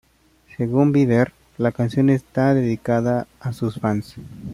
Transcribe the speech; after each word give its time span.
Según 0.57 0.93
Bieber, 0.93 1.31
la 1.59 1.71
canción 1.71 2.09
está 2.09 2.55
dedicada 2.55 3.27
a 3.39 3.53
sus 3.53 3.75
fans. 3.79 4.15